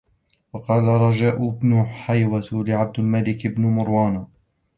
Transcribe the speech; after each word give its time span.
وَقَالَ 0.53 0.83
رَجَاءُ 0.83 1.49
بْنُ 1.49 1.83
حَيْوَةَ 1.85 2.47
لِعَبْدِ 2.51 2.99
الْمَلِكِ 2.99 3.47
بْنِ 3.47 3.63
مَرْوَانَ 3.65 4.27